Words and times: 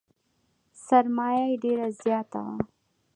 سرمایه 0.85 1.43
یې 1.49 1.55
ډېره 1.63 1.87
زیاته 2.01 2.39
وه. 2.45 2.55